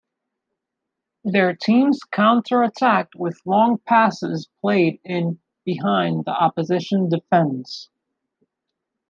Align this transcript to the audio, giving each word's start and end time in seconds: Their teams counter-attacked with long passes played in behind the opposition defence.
Their 1.25 1.55
teams 1.55 1.99
counter-attacked 2.09 3.13
with 3.13 3.39
long 3.45 3.77
passes 3.87 4.49
played 4.61 4.99
in 5.03 5.39
behind 5.63 6.25
the 6.25 6.31
opposition 6.31 7.07
defence. 7.07 7.87